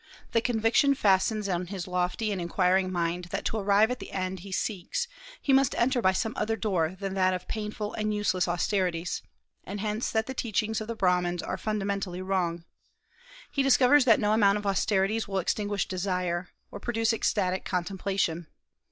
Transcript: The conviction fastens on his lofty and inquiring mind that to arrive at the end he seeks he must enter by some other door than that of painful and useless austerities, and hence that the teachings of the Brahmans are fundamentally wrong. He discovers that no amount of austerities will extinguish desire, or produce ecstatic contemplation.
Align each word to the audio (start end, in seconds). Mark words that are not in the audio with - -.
The 0.31 0.41
conviction 0.41 0.95
fastens 0.95 1.47
on 1.47 1.67
his 1.67 1.87
lofty 1.87 2.31
and 2.31 2.41
inquiring 2.41 2.91
mind 2.91 3.25
that 3.25 3.45
to 3.45 3.57
arrive 3.57 3.91
at 3.91 3.99
the 3.99 4.11
end 4.13 4.39
he 4.39 4.51
seeks 4.51 5.07
he 5.39 5.53
must 5.53 5.75
enter 5.75 6.01
by 6.01 6.11
some 6.11 6.33
other 6.35 6.55
door 6.55 6.95
than 6.99 7.13
that 7.13 7.35
of 7.35 7.47
painful 7.47 7.93
and 7.93 8.11
useless 8.11 8.47
austerities, 8.47 9.21
and 9.63 9.79
hence 9.79 10.09
that 10.09 10.25
the 10.25 10.33
teachings 10.33 10.81
of 10.81 10.87
the 10.87 10.95
Brahmans 10.95 11.43
are 11.43 11.55
fundamentally 11.55 12.23
wrong. 12.23 12.65
He 13.51 13.61
discovers 13.61 14.05
that 14.05 14.19
no 14.19 14.33
amount 14.33 14.57
of 14.57 14.65
austerities 14.65 15.27
will 15.27 15.37
extinguish 15.37 15.87
desire, 15.87 16.49
or 16.71 16.79
produce 16.79 17.13
ecstatic 17.13 17.63
contemplation. 17.63 18.47